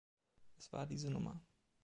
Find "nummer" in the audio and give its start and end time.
1.11-1.39